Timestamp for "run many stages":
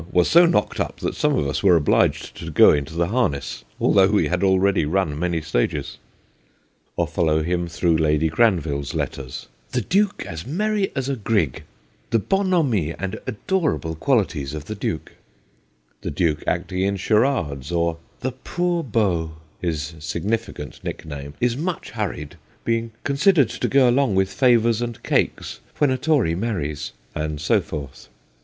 4.83-5.99